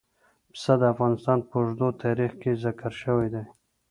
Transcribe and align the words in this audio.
پسه 0.51 0.73
د 0.81 0.83
افغانستان 0.93 1.39
په 1.47 1.53
اوږده 1.59 1.89
تاریخ 2.03 2.31
کې 2.41 2.59
ذکر 2.63 2.91
شوی 3.01 3.27
دی. 3.33 3.43